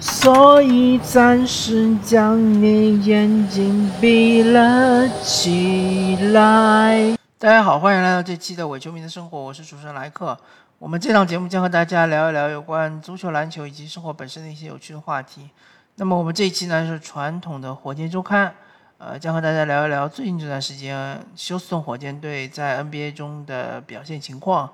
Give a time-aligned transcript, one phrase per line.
[0.00, 7.16] 所以暂时将你眼睛闭了起来。
[7.36, 10.38] 大家好，欢迎来到这期的伪球迷的生活，我是主持人莱克。
[10.78, 15.50] 我们这档节目将和大家聊一聊有关足球、篮球以及生活本身的一些有趣的话题。
[15.96, 18.54] 那么我们这一期呢是传统的火箭周刊，
[18.98, 24.70] 呃，将和大家聊一聊最近这段时间休斯顿火箭队在 NBA 中的表现情况。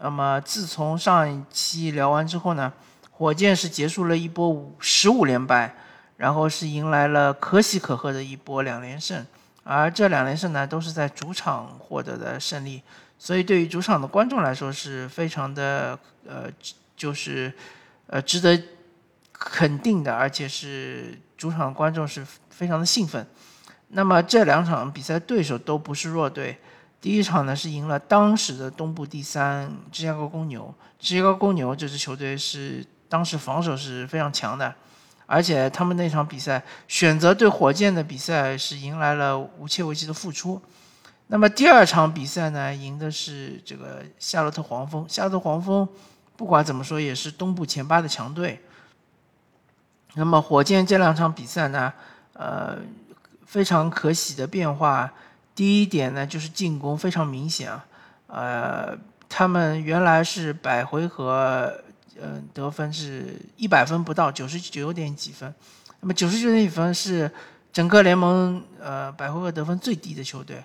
[0.00, 2.72] 那么自从上一期聊完之后呢？
[3.18, 5.74] 火箭是结束了一波五十五连败，
[6.18, 9.26] 然后是迎来了可喜可贺的一波两连胜，
[9.64, 12.80] 而这两连胜呢都是在主场获得的胜利，
[13.18, 16.44] 所以对于主场的观众来说是非常的呃
[16.96, 17.52] 就是
[18.06, 18.56] 呃值得
[19.32, 23.26] 肯定的，而且是主场观众是非常的兴奋。
[23.88, 26.56] 那么这两场比赛对手都不是弱队。
[27.00, 30.72] 第一场呢是赢了当时的东部第三芝加哥公牛。
[30.98, 34.74] 芝加哥公牛这支球队是当时防守是非常强的，
[35.26, 40.60] 而且他们那场比赛选择对火箭的比赛是迎来了无切维奇的复出。
[41.28, 45.04] 那么第二场比赛呢，赢的是这个夏洛特黄蜂。
[45.08, 45.86] 夏洛特黄蜂
[46.36, 48.62] 不管怎么说也是东部前八的强队。
[50.14, 51.92] 那么火箭这两场比赛呢，
[52.32, 52.78] 呃，
[53.44, 55.12] 非常可喜的变化。
[55.54, 57.84] 第一点呢，就是进攻非常明显啊，
[58.28, 61.82] 呃，他们原来是百回合，
[62.20, 65.52] 嗯，得分是一百分不到，九十九点几分，
[66.00, 67.30] 那么九十九点几分是
[67.72, 70.62] 整个联盟呃百回合得分最低的球队，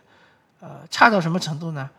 [0.59, 1.89] 呃，差到什么程度呢？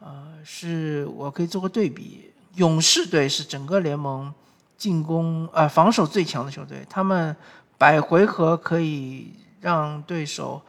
[0.00, 4.32] 呃，是我可以做个对比，勇士队是整个联盟
[4.76, 7.36] 进攻呃防守最强的球队，他们
[7.76, 10.62] 百回合可以让对手。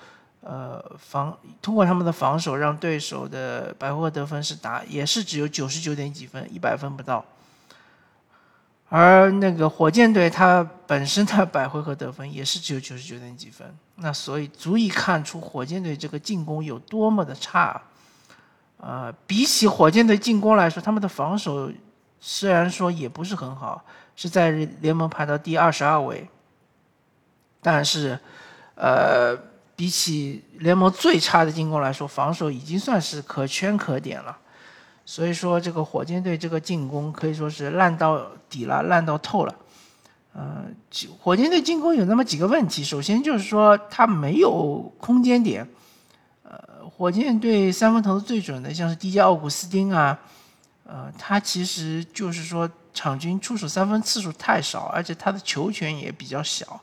[0.44, 7.24] 呃，防通过他们的防守，让对手的百回合得分是达，也是只有九十九点几分，一百分不到。
[8.92, 17.82] 而那个火箭队，它本身的百回合得分也是只有九十九点几分，那所以足以看出火箭队这个进攻有多么的差。
[18.76, 21.72] 呃，比起火箭队进攻来说，他们的防守
[22.20, 23.86] 虽然说也不是很好，
[24.18, 26.28] 是在联盟排到第二十二位，
[27.62, 28.20] 但是，
[28.76, 29.50] 呃。
[29.74, 34.38] 比起联盟最差的进攻来说，防守已经算是可圈可点了。
[35.06, 39.56] 所以说，这个火箭队这个进攻可以说是烂到底了，烂到透了。
[40.34, 40.64] 呃，
[41.20, 45.68] 火箭队进攻有那么几个问题，首先就是说他没有空间点。
[46.44, 50.18] 呃，火箭队三分投的最准的，像是 DJ 奥古斯丁啊，
[50.86, 56.80] 呃，他其实就是说场均出手三分次数太少，而且他的球权也比较小。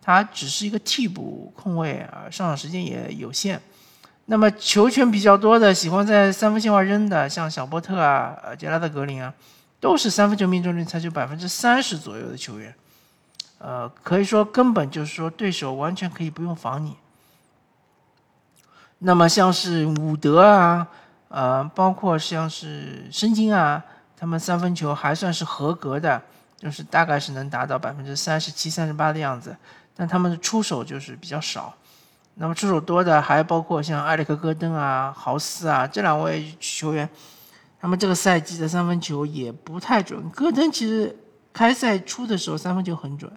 [0.00, 3.60] 他只是一个替补控卫啊，上场时间也有限。
[4.26, 9.32] 那么球权比较多的，喜欢在三分线外扔的，像小波特啊、呃杰拉德格林啊，
[9.78, 12.74] 都是三分球命中率才就百分之三十左右的球员。
[13.58, 16.96] 呃，可以说根本就是说对手完全可以不用防你。
[18.98, 20.88] 那么像是伍德啊，
[21.28, 23.82] 呃，包括像是申京啊，
[24.16, 26.20] 他们三分球还算是合格的，
[26.58, 29.56] 就是大概是能达到百分之三十七、三十八的样子。
[29.94, 31.74] 但他们的出手就是比较少，
[32.38, 37.08] 那么出手多的还包括像埃里克·戈登啊、豪斯啊这两位球员，
[37.80, 40.28] 他们这个赛季的三分球也不太准。
[40.30, 41.16] 戈登其实
[41.52, 43.32] 开赛初的时候三分球很准，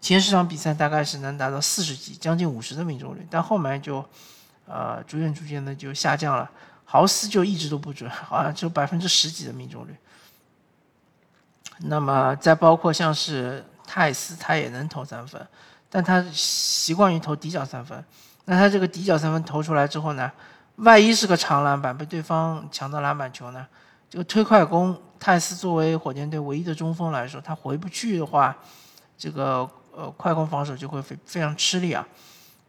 [0.00, 4.02] 前十场比赛大概是能达到四十几、将近五十的命中率，但后面就，
[4.66, 6.50] 呃，逐渐逐渐的就下降了。
[6.86, 9.94] 豪斯就一直都不准，好像只有百分之十几的命中率。
[11.80, 15.46] 那么再包括像是泰斯，他也能投三分。
[15.90, 18.02] 但他习惯于投底角三分，
[18.50, 20.32] 那他这个底角三分投出来之后呢，
[20.76, 23.66] 万一是个长篮板被对方抢到篮板球呢，
[24.08, 28.56] 这个推快攻，泰斯作为火箭队唯一的中锋来说，他回不去的话，
[29.18, 32.08] 这个呃快攻防守就会非非常吃力啊。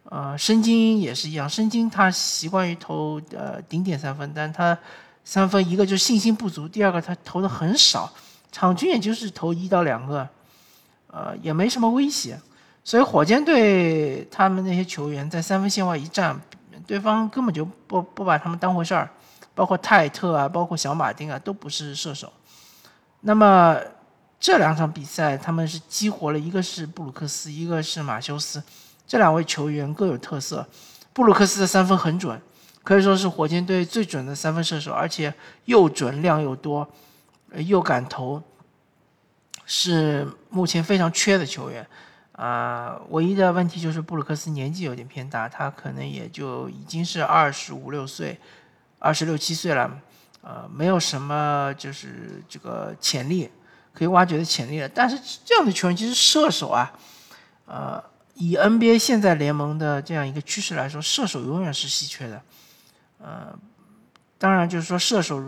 [0.09, 4.77] 呃，申京也是一样，申京他习惯于投呃顶点三分，但他
[5.23, 8.11] 三分一个就是信心不足，第二个他投的很少，
[8.51, 10.27] 场均也就是投一到两个，
[11.07, 12.37] 呃也没什么威胁。
[12.89, 16.35] 所以火箭队他们那些球员在三分线外一站，
[16.87, 19.07] 对方根本就不不把他们当回事儿，
[19.53, 22.33] 包括泰特啊，包括小马丁啊，都不是射手。
[23.21, 23.77] 那么
[24.39, 28.59] 这两场比赛他们是激活了，一个是布鲁克斯，一个是马修斯，
[29.05, 30.67] 这两位球员各有特色。
[31.13, 32.41] 布鲁克斯的三分很准，
[32.83, 35.31] 可以说是火箭队最准的三分射手，而且
[35.65, 36.89] 又准量又多，
[37.53, 38.41] 又敢投，
[39.67, 41.85] 是目前非常缺的球员。
[42.39, 48.39] 啊，唯一的问题就是布鲁克斯年纪有点偏大，他可能也就已经是二十五六岁，
[48.97, 49.99] 二十六七岁了，
[50.41, 53.51] 呃，没有什么就是这个潜力，
[53.93, 54.87] 可以挖掘的潜力了。
[54.87, 56.93] 但是这样的球员其实射手啊，
[57.65, 58.01] 呃，
[58.35, 62.41] 以 NBA 现在联盟的这样一个趋势来说，射手永远是稀缺的。
[63.21, 63.53] 呃，
[64.37, 65.43] 当然就是说射手，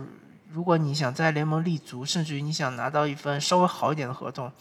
[0.52, 4.52] 如果你想在联盟立足，甚至于你想拿到一份稍微好一点的合同，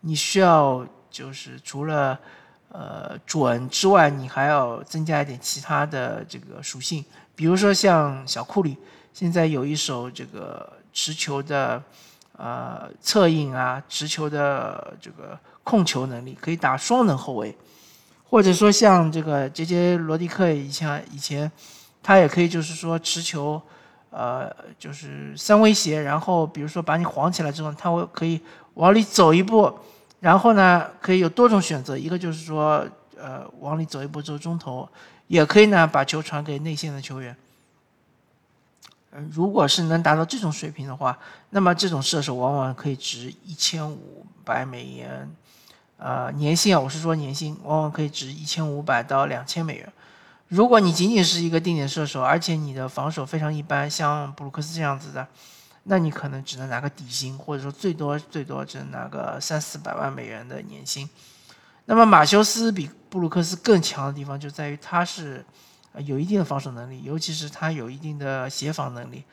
[0.00, 2.18] 你需要就是除了
[2.70, 8.76] 呃准之外，你还要增加一点其他的这个属性，比如说像小库里。
[9.10, 11.82] 现在有一手这个持球的，
[12.36, 17.56] 呃，策应啊，持球的这个控球能力，可以打双能后卫，
[18.22, 21.50] 或者说像这个杰杰罗迪克以前以前，
[22.00, 23.60] 他也可以就是说持球，
[24.10, 28.40] 呃，就是三威胁，然后比如说把你晃起来之后，他会可以
[28.74, 29.76] 往里走一步，
[30.20, 32.86] 然后呢可以有多种选择，一个就是说
[33.16, 34.88] 呃往里走一步做中投，
[35.26, 37.36] 也可以呢把球传给内线的球员。
[39.30, 41.18] 如果是能达到这种水平的话，
[41.50, 45.28] 那么这种射手往往可以值一千五百美元，
[45.96, 49.92] 呃，年薪啊，我是说年薪，往往可以值一千五百到两千美元。
[50.48, 55.26] 如果你仅仅是一个定点射手，而且你的防守非常一般，像布鲁克斯这样子的，
[55.88, 61.08] 那你可能只能拿个底薪，或者说最多最多只能拿个三四百万美元的年薪。
[61.86, 65.44] 那么马修斯比布鲁克斯更强的地方就在于他是。
[66.04, 69.24] 有一定的防守能力，尤其是他有一定的协防能力，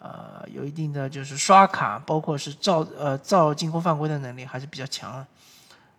[0.00, 5.26] 呃，有一定的就是刷卡，包括是造呃造进攻犯规的能力还是比较强的，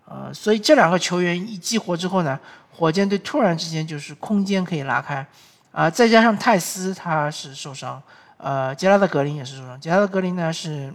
[0.05, 2.37] 呃，所以这两个球员一激活之后呢，
[2.69, 5.25] 火箭队突然之间就是空间可以拉开，
[5.71, 8.01] 啊，再加上泰斯他是受伤，
[8.39, 10.91] 呃，杰拉德格林也是受伤，杰拉德格林呢是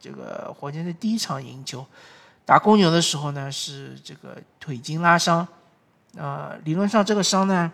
[0.00, 1.84] 这个火箭队第一场赢球
[2.46, 5.46] 打公牛的时候呢是这个腿筋拉伤，
[6.16, 7.70] 呃，理论上这个伤呢。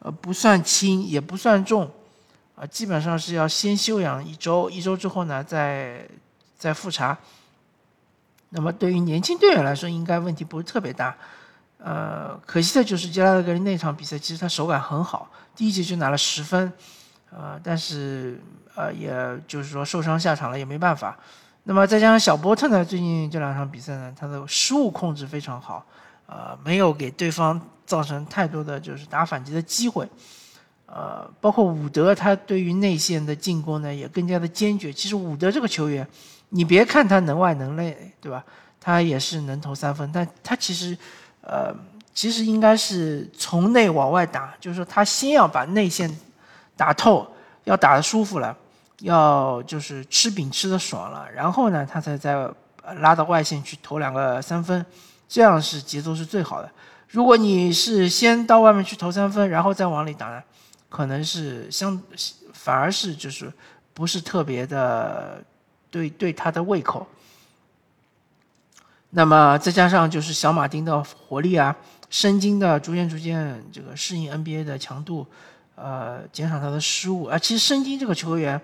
[0.00, 1.90] 呃，不算轻，也不算重，
[2.56, 6.06] 啊，基本上是要先休养一周，一周之后呢，再
[6.58, 7.16] 再复查。
[8.50, 11.16] 那么对于年轻队员来说，应该问题不是特别大。
[11.78, 16.70] 呃，可惜的就是杰拉德格林那场比赛，其实他手感很好，第一节就拿了十分，
[17.30, 18.40] 呃，但是
[18.74, 19.12] 呃，也
[19.46, 21.18] 就是说受伤下场了，也没办法。
[21.64, 25.86] 那么再加上小波特呢，最近这两场比赛呢，他的失误控制非常好，
[26.26, 27.60] 呃，没有给对方。
[27.86, 30.08] 造成太多的就是打反击的机会，
[30.86, 34.90] 呃，包括伍德，他对于内线的进攻呢也更加的坚决。
[34.90, 36.08] 其实伍德这个球员，
[36.48, 38.42] 你别看他能外能内，对吧？
[38.80, 40.96] 他也是能投三分，但他其实，
[41.42, 41.76] 呃，
[42.14, 46.10] 其实应该是从内往外打，就是说他先要把内线
[46.76, 47.26] 打透，
[47.64, 48.56] 要打的舒服了，
[49.00, 52.48] 要就是吃饼吃的爽了，然后呢，他才再
[52.98, 54.84] 拉到外线去投两个三分，
[55.28, 56.70] 这样是节奏是最好的。
[57.08, 60.42] 如果你是先到外面去投三分，然后再往里打，
[60.88, 62.00] 可能是相
[62.52, 63.52] 反而是就是
[63.92, 65.42] 不是特别的
[65.90, 67.06] 对对他的胃口。
[69.10, 71.76] 那么再加上就是小马丁的活力啊，
[72.10, 75.24] 申京的逐渐逐渐这个适应 NBA 的强度，
[75.74, 77.38] 呃，减少他的失误啊。
[77.38, 78.60] 其实申京这个球员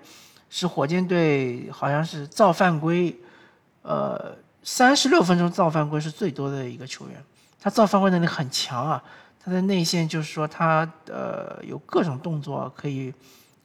[0.49, 3.17] 是火箭队好像是造犯规，
[3.83, 7.23] 呃，三十六分钟造犯规是最多的一个球员。
[7.63, 9.03] 他造犯规能力很强啊！
[9.39, 13.13] 他的内线就是说，他呃有各种动作可以，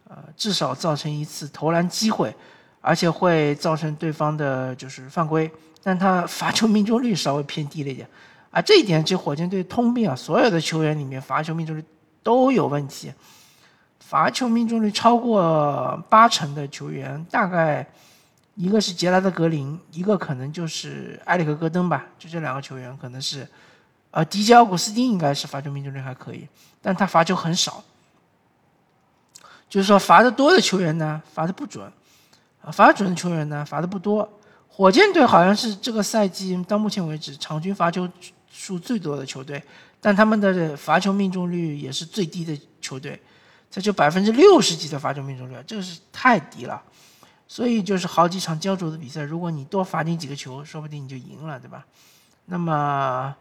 [0.09, 2.35] 呃至少造成一次投篮机会，
[2.81, 5.49] 而且会造成对方的就是犯规，
[5.81, 8.05] 但他罚球命中率稍微偏低了一点，
[8.51, 11.83] 啊这一点就火箭队通病啊，所有的球员里面罚球命中率
[12.25, 13.13] 都有问题，
[13.99, 17.87] 罚球命中率超过八成的球员，大概
[18.55, 23.47] 一个是杰拉德格林，一个可能就是埃里克戈登吧，就这两个球员可能是。
[24.09, 26.47] 呃，迪迦奥古斯丁应该是罚球命中率还可以，
[26.81, 27.83] 但他罚球很少。
[29.67, 31.85] 就是说，罚的多的球员呢，罚的不准；
[32.63, 34.27] 啊，罚准的球员呢，罚的不多。
[34.69, 38.07] 火箭队好像是这个赛季到目前为止场均罚球
[38.55, 39.61] 数最多的球队，
[39.99, 43.21] 但他们的罚球命中率也是最低的球队，
[43.69, 46.81] 这就百分之六十几的罚球命中率，这个是太低了。
[47.47, 51.85] 所以就是好几场焦灼的比赛，如果你多罚进几个球，说不定你就赢了，对吧？
[52.45, 53.35] 那么。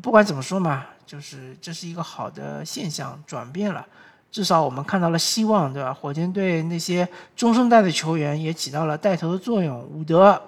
[0.00, 3.84] 不管怎么说嘛，就是这是一个好的现象，转变了，
[4.30, 5.92] 至少我们看到了希望，对吧？
[5.92, 9.80] 火箭队那些中生代的球员也起到了带头的作用。
[9.80, 10.40] 伍德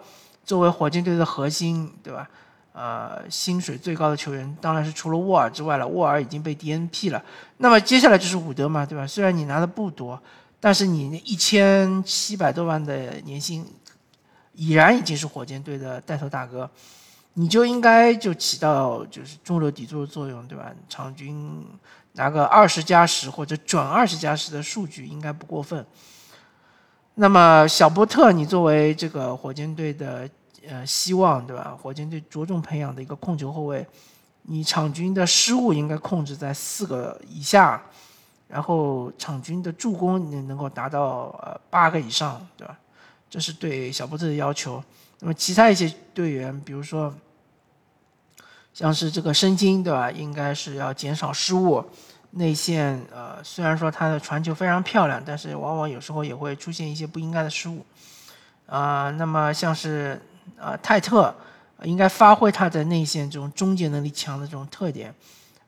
[0.44, 2.30] 作为火箭队的核心，对吧？
[2.72, 7.22] 呃，薪水最高的球员当然是除了沃尔之外了，沃尔已经被 DNP 了。
[7.58, 9.06] 那么接下来就是伍德嘛，对吧？
[9.06, 10.20] 虽然你拿的不多，
[10.58, 13.66] 但是你那一千七百多万的年薪，
[14.54, 16.70] 已然已经是火箭队的带头大哥。
[17.34, 20.70] 你就应该就起到就是中流砥柱的作用，对吧？
[20.88, 21.66] 场均
[22.12, 25.84] 拿个二十加十或者准二十加十的数据应该不过分。
[27.14, 30.28] 那么小波特，你作为这个火箭队的
[30.68, 31.76] 呃希望，对吧？
[31.80, 33.86] 火箭队着重培养的一个控球后卫，
[34.42, 37.82] 你场均的失误应该控制在四个以下，
[38.48, 42.78] 然后场均的助攻你能够达到呃八个以上，对吧？
[43.28, 44.82] 这是对小波特的要求。
[45.20, 47.14] 那么其他一些队员，比如说
[48.74, 50.10] 像是这个申京，对吧？
[50.10, 51.84] 应该是要减少失误。
[52.34, 57.84] 内线呃，虽然说他的传球非常漂亮，但是往往有时候也会出现一些不应该的失误，
[58.64, 60.18] 啊，那么像是
[60.56, 61.34] 呃泰特，
[61.82, 65.14] 应该发挥他在内线这种终结能力强的这种特点，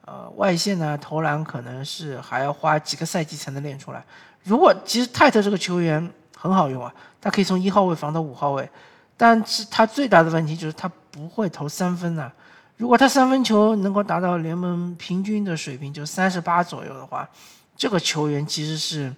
[0.04, 4.04] 呃，外线呢投篮可能是还要花几个赛季才能练出来。
[4.42, 8.68] 如果其实泰特这个球员很好用啊，他可以从一号位防到五号位，
[9.16, 12.30] 但是他最大的问题就是他不会投三分呐。
[12.76, 17.28] 如果他三分球能够达到联盟平均的水平，就三十八左右的话，
[17.76, 19.14] 这个球员其实是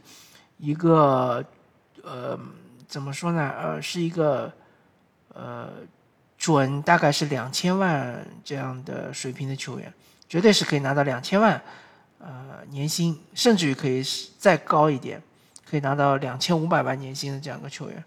[0.58, 1.42] 一个
[2.04, 2.38] 呃，
[2.86, 3.52] 怎么说呢？
[3.58, 4.52] 呃，是一个
[5.36, 5.68] 呃，
[6.38, 9.92] 准大概是两千万这样的水平的球员，
[10.26, 11.60] 绝对是可以拿到两千万
[12.18, 14.02] 呃年薪，甚至于可以
[14.38, 15.22] 再高一点，
[15.68, 18.02] 可以拿到两千五百万年薪的这样一个球员。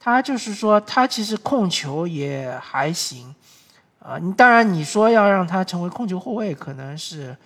[0.00, 3.34] 他就是说，他其实控球也还行。
[3.98, 7.36] 啊，你当然你说要让他成为控球后卫，可能是，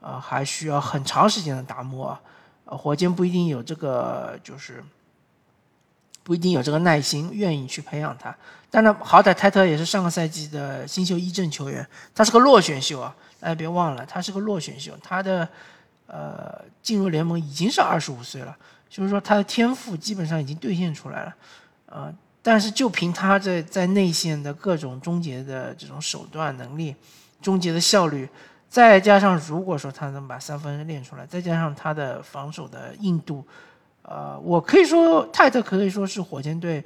[0.00, 2.18] 呃，还需要很长时间的打磨，
[2.64, 4.82] 呃，火箭不一定有这个，就是
[6.24, 8.36] 不一定有这个耐心，愿意去培养他。
[8.70, 15.48] 但是好歹泰特也是上个赛季的新秀一阵球员，他是个落选秀啊，大家别忘了，他是个落选秀，他的
[16.06, 18.56] 呃进入联盟已经是二十五岁了，
[18.88, 21.34] 就是说他的天赋基本上已经兑现出来了，
[21.86, 22.14] 呃。
[22.40, 26.94] 但是就凭他在在内线的各种终结的这种手段能力，
[27.42, 28.26] 终结的效率，
[28.70, 33.44] 再加上如果说他能把三分练出来，再加上他的防守的硬度，
[34.02, 36.82] 呃，我可以说泰特可以说是火箭队，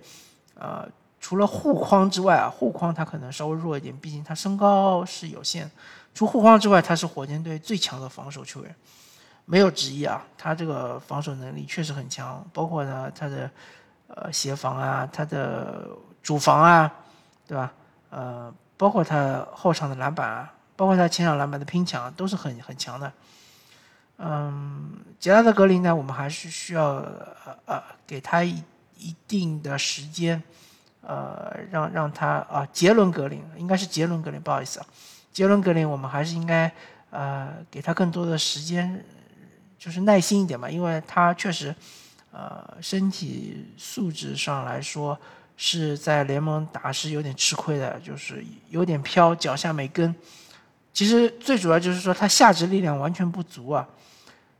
[0.54, 0.88] 呃，
[1.22, 5.70] 除了护框之外啊，护框他可能稍微弱一点，毕竟他身高是有限。
[6.12, 8.76] 除护框之外，他是火箭队最强的防守球员，
[9.46, 10.22] 没有之一啊。
[10.36, 13.50] 他这个防守能力确实很强，包括呢他的。
[14.14, 15.88] 呃，协防啊，他的
[16.22, 16.92] 主防啊，
[17.46, 17.72] 对吧？
[18.10, 23.10] 呃，包括他后场的篮板啊，包括他前场篮板的拼抢，啊都是很很强的。
[24.18, 28.62] 嗯，杰拉德格林呢，我们还是需要呃呃给他一
[28.98, 30.42] 一定的时间，
[31.02, 34.86] 呃，让让他啊，杰伦格林应该是杰伦格林，不好意思啊，
[35.32, 36.72] 杰伦格林，我们还是应该
[37.10, 39.04] 呃给他更多的时间，
[39.78, 41.74] 就是耐心一点嘛，因为他确实。
[42.34, 45.18] 呃，身体素质上来说
[45.58, 50.14] 是在联盟打是有点吃亏的，就是有点飘，脚下没跟。
[50.94, 53.86] 其实最主要就是说他下肢力量完全不足啊。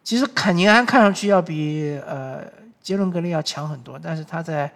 [0.04, 2.44] 其实坎宁安看上去要比呃
[2.82, 4.70] 杰伦格林要强很多，但是他在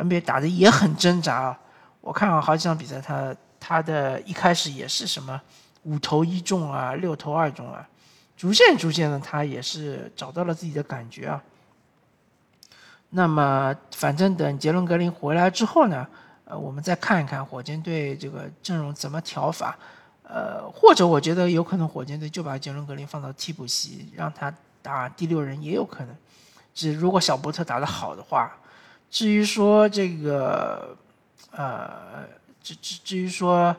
[0.00, 1.60] NBA 打的也很挣扎啊。
[2.00, 5.40] 我看了好几场比赛，他他的一开始也是什么
[5.82, 7.86] 五投一中啊，六投二中啊，
[8.36, 11.42] 逐渐逐渐的他也是找到了自己的感觉啊。
[13.10, 16.06] 那么，反正等杰伦格林回来之后呢，
[16.44, 19.76] 呃，我们再看一看火箭队这个阵容怎么调法，
[20.22, 26.16] 呃，或者我觉得有可能火箭队就把杰伦格林放到替补席，让他打第六人也有可能。
[26.72, 28.56] 只如果小波特打得好的话，
[29.10, 30.96] 至于说这个，
[31.50, 32.24] 呃，
[32.62, 33.74] 至至至于说，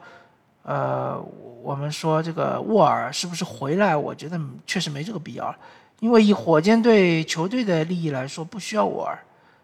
[0.63, 1.17] 呃，
[1.63, 5.55] 我们说这个沃尔是不是回来，我觉得确实没这个必要。
[6.01, 9.17] 因为以火箭队球队的利益来说，不需要沃尔，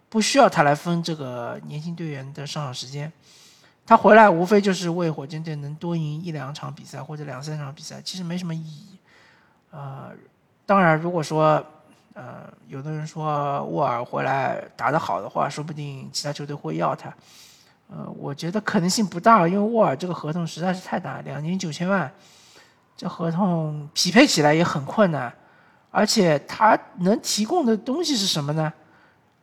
[0.08, 3.12] 不需要他来分这个年轻队员的上场时间。
[3.86, 8.98] 他回来无非就是为火箭队能多赢一两场比赛或者两三场比赛，其实没什么意义。
[9.72, 10.12] 呃，
[10.66, 11.66] 当然，如果说
[12.18, 17.14] 呃有的人说沃尔回来打得好的话，说不定其他球队会要他。
[17.90, 22.12] 呃，我觉得可能性不大，因为沃尔这个合同实在是太大，两年九千万，
[22.98, 25.32] 这合同匹配起来也很困难。
[25.92, 28.74] 而且他能提供的东西是什么呢？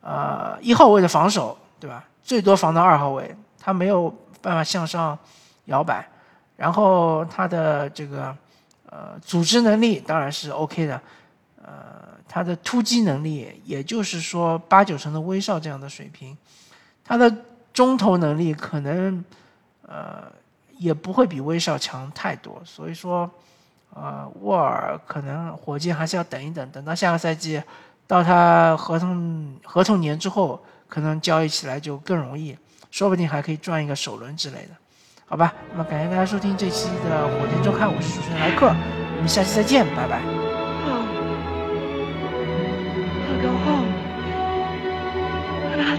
[0.01, 2.05] 呃，一号位的防守，对吧？
[2.23, 4.11] 最多防到二号位，他没有
[4.43, 5.17] 办法向上
[5.67, 6.07] 摇摆。
[6.57, 8.37] 然后他的这个
[8.91, 11.01] 呃组织能力当然是 OK 的，
[11.65, 16.37] 呃，他的突击能力，也就是说八九成的威少这样的水平，
[17.05, 17.35] 他的
[17.73, 19.25] 中投能力可能
[19.87, 20.25] 呃
[20.79, 23.31] 也不会比威少强太多，所以说。
[23.97, 27.63] 呃，沃尔可能火箭还是要等一等，等到下个赛季，
[28.09, 32.59] 到他合同合同年之后，可能交易起来就更容易，
[32.91, 34.71] 说不定还可以赚一个首轮之类的，
[35.27, 35.55] 好吧？
[35.71, 40.44] 那么感谢大家收听这期的火箭周刊，我是主持人莱克，我们下期再见，拜拜。